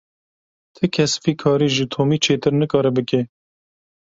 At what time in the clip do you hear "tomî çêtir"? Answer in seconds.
1.93-2.53